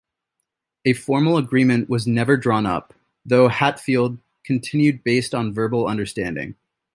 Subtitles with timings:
[0.83, 6.55] A formal agreement was never drawn up, though Hatfield continued based on verbal understanding.